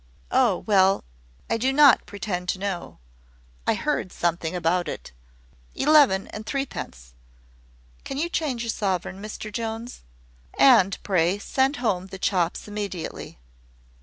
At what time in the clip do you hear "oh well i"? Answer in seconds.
0.31-1.57